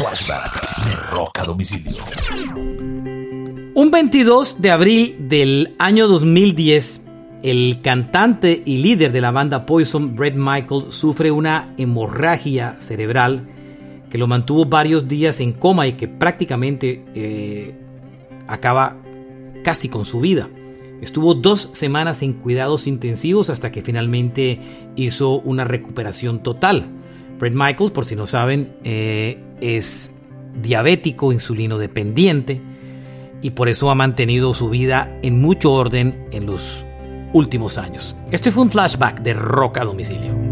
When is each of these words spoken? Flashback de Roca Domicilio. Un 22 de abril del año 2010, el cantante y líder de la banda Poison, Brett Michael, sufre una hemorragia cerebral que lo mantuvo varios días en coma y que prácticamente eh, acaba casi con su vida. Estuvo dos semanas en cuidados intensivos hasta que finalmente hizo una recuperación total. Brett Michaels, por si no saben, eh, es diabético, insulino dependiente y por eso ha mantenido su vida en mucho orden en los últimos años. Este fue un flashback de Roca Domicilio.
Flashback 0.00 0.86
de 0.86 0.96
Roca 1.14 1.44
Domicilio. 1.44 2.02
Un 3.74 3.90
22 3.90 4.62
de 4.62 4.70
abril 4.70 5.16
del 5.28 5.74
año 5.78 6.08
2010, 6.08 7.02
el 7.42 7.80
cantante 7.82 8.62
y 8.64 8.78
líder 8.78 9.12
de 9.12 9.20
la 9.20 9.30
banda 9.30 9.66
Poison, 9.66 10.16
Brett 10.16 10.36
Michael, 10.36 10.86
sufre 10.88 11.30
una 11.30 11.74
hemorragia 11.76 12.76
cerebral 12.78 13.46
que 14.08 14.16
lo 14.16 14.26
mantuvo 14.26 14.64
varios 14.64 15.06
días 15.06 15.38
en 15.40 15.52
coma 15.52 15.86
y 15.86 15.92
que 15.92 16.08
prácticamente 16.08 17.04
eh, 17.14 17.74
acaba 18.48 18.96
casi 19.62 19.90
con 19.90 20.06
su 20.06 20.20
vida. 20.20 20.48
Estuvo 21.02 21.34
dos 21.34 21.68
semanas 21.72 22.22
en 22.22 22.32
cuidados 22.32 22.86
intensivos 22.86 23.50
hasta 23.50 23.70
que 23.70 23.82
finalmente 23.82 24.60
hizo 24.96 25.40
una 25.40 25.64
recuperación 25.64 26.42
total. 26.42 26.99
Brett 27.40 27.54
Michaels, 27.54 27.90
por 27.90 28.04
si 28.04 28.14
no 28.14 28.26
saben, 28.26 28.76
eh, 28.84 29.42
es 29.60 30.12
diabético, 30.60 31.32
insulino 31.32 31.78
dependiente 31.78 32.60
y 33.40 33.50
por 33.50 33.68
eso 33.68 33.90
ha 33.90 33.94
mantenido 33.94 34.52
su 34.52 34.68
vida 34.68 35.18
en 35.22 35.40
mucho 35.40 35.72
orden 35.72 36.26
en 36.32 36.44
los 36.46 36.84
últimos 37.32 37.78
años. 37.78 38.14
Este 38.30 38.50
fue 38.50 38.64
un 38.64 38.70
flashback 38.70 39.22
de 39.22 39.32
Roca 39.32 39.84
Domicilio. 39.84 40.49